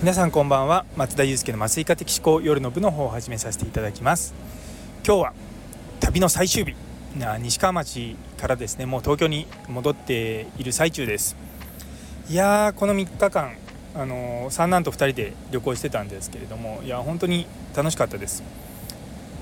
[0.00, 0.86] 皆さんこんばんは。
[0.96, 4.32] 松田祐介の麻酔科的思考夜の部の方を始めさせていただきます。
[5.04, 5.32] 今日は
[5.98, 6.76] 旅の最終日。
[7.40, 8.86] 西川町からですね。
[8.86, 11.34] もう東京に戻っている最中です。
[12.28, 13.56] いやーこの3日間
[13.96, 18.44] あのー、三男と2人で旅行してたんですけれどもいや本当に楽しかったです。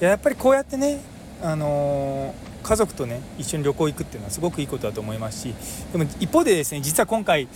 [0.00, 1.02] いややっぱりこうやってね
[1.42, 5.54] あのー、家族とね一緒に旅行行くっていうのはすごくいいことだと思いますし
[5.92, 7.48] でも一方でですね実は今回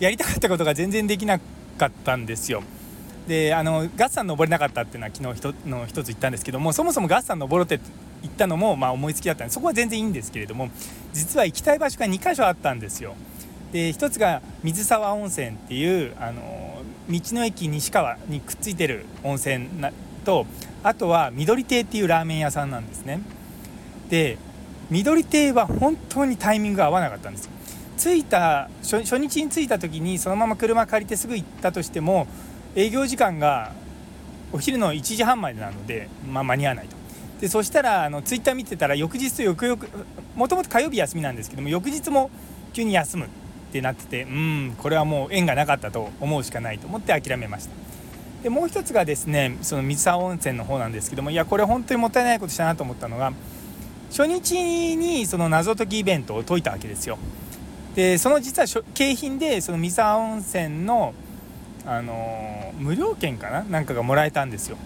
[0.00, 1.40] やりたかったことが全然できな
[1.76, 2.62] かったんですよ。
[3.26, 7.80] であのガッサン登れなかったっていうのは昨日ひの一つ言ったんですけどもそもそもガッサン登ろうって
[8.22, 10.70] 言ったのもまあ思いつきだったんでそこは全然いいんですけれども
[11.12, 13.14] 実は行きたい場所が2か所あったんですよ。
[13.72, 19.68] で一つが水沢温泉っていうあの道の駅西川にくっついてる温泉
[20.24, 20.46] と
[20.82, 23.20] あとは緑亭っていうラーメン屋さんなんですね。
[24.08, 24.38] で
[24.88, 27.50] 緑亭は本当にタイミングが合わなかったんですよ。
[28.06, 32.28] 着いた初日に着いた時にそのまま車借りてすぐ行ったとしても
[32.76, 33.72] 営業時間が
[34.52, 36.96] お昼の1時半までなので、まあ、間に合わないと。
[37.40, 39.82] でそしたらあのツイッター見てたら翌日と翌々
[40.36, 42.30] もともと火曜日休みなんですけども翌日も
[42.72, 43.28] 急に休むっ
[43.72, 47.72] てなっててうんこれはもう縁がなかったと思うしかないと思って諦めました。
[48.42, 53.32] でもう一つがですねその水沢温泉の方なんですけどもいやこれ本当にもったいないことしたなと思ったのが
[54.10, 57.18] 初日にその謎解きイベントを解いたわけですよ。
[57.96, 61.14] でその実は景品でその三沢温泉の、
[61.86, 63.62] あのー、無料券かな？
[63.62, 64.76] なんかがもらえたんですよ。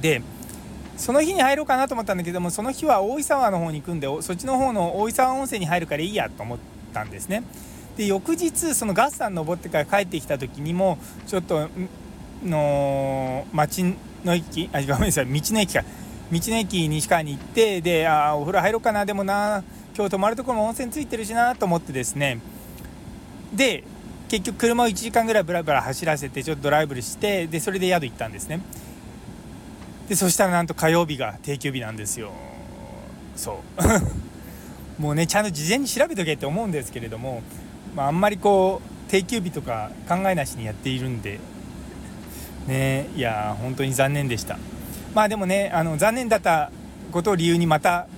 [0.00, 0.22] で
[0.96, 6.58] その日に入ろうかなと思ったんだけどもその日は大井沢の方に行くんでそっちの方の大井沢温泉に入るからいいやと思っ
[6.94, 7.42] たんですね。
[7.96, 11.68] で翌日そのガッサン登ってから帰ってきた時にもちょっと
[12.44, 13.82] の町
[14.24, 15.82] の駅あごめんなさい道の駅か。
[16.30, 19.62] 道の駅西川に行ってであお風呂入ろうかなでもな
[19.96, 22.38] 今日泊まるところも温泉ついてるしなと思ってですね。
[23.54, 23.82] で
[24.28, 28.60] 結局車を1時間ぐらいブラブラ走らせてちょっとドライブしてでそれで宿行ったんですね。
[30.06, 32.32] でそしたらなんと火曜日が定休日なんですよ。
[33.36, 33.62] そ
[34.98, 35.00] う。
[35.00, 37.40] もうねちゃんと事前に調べとけって思うんですけれども、
[37.94, 41.40] まあ、あんまりこう定休日とか考えなしにやっているんで。
[42.66, 44.58] ねいや本当に残念でした。
[45.14, 46.70] まあでもねあの残念だった
[47.12, 48.08] ことを理由にまた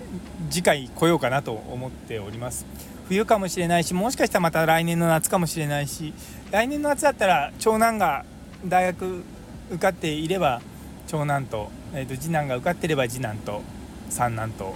[0.50, 2.66] 次回来ようかなと思っております。
[3.08, 6.12] 冬かもしれないしもしかしたらまた来年の夏かもしれないし
[6.50, 8.24] 来年の夏だったら長男が
[8.66, 9.24] 大学
[9.70, 10.60] 受かっていれば
[11.06, 13.62] 長男と,、えー、と次男が受かってれば次男と
[14.10, 14.74] 三男と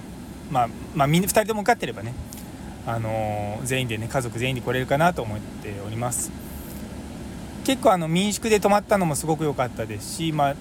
[0.51, 2.15] まあまあ2人とも受かってればね
[2.87, 6.33] あのー、全員でね家族全員で来れるかなと思っております。
[7.65, 10.57] 結構あの民宿で泊まったのもすごく良かったですし、まあ、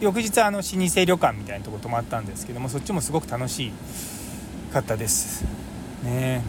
[0.00, 3.72] 翌日あの老舗旅館みたいなとこ泊まったんですけどもそっちもすごく楽し
[4.72, 5.44] かったです。
[6.02, 6.42] ね。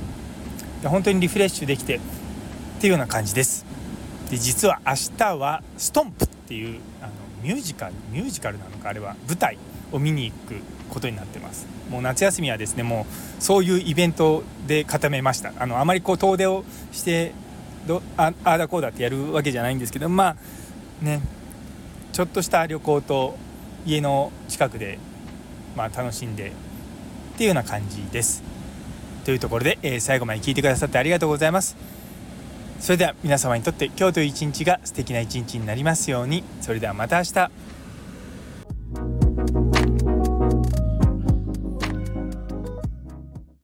[0.83, 1.99] 本当にリフレッシュできてっ
[2.79, 3.65] ていうような感じです。
[4.29, 9.57] で実は明日はストンプっていうあのミュージカルミュージカルなのかあれは舞台
[9.91, 11.67] を見に行くことになってます。
[11.89, 13.05] もう夏休みはですねも
[13.39, 15.53] うそういうイベントで固めました。
[15.57, 17.31] あのあまりこう遠出をして
[17.87, 21.21] どああだこうだってやるわけじゃないんですけどまあね。
[22.17, 23.37] ちょっとした旅行と
[23.85, 24.97] 家の近くで、
[25.75, 26.51] まあ、楽しんでっ
[27.37, 28.41] ていうような感じです。
[29.23, 31.77] というところで、えー、最後まで聞いてくださってありがとうございます。
[32.79, 36.43] それでは皆様にとって今日という一日が素敵な一日になりますように。
[36.59, 37.51] それではまた明日。